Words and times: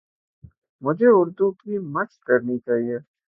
مجھے 0.81 1.07
اردو 1.19 1.51
کی 1.59 1.77
مَشق 1.93 2.19
کرنی 2.27 2.57
چاہیے 2.65 2.97